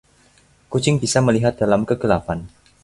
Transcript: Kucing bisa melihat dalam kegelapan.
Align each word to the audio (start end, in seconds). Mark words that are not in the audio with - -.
Kucing 0.73 0.95
bisa 1.03 1.19
melihat 1.27 1.53
dalam 1.61 1.81
kegelapan. 1.89 2.39